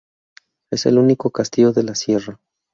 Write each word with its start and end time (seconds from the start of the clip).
Es 0.73 0.87
el 0.87 0.97
único 0.97 1.29
castillo 1.29 1.73
de 1.73 1.83
la 1.83 1.93
Sierra. 1.93 2.39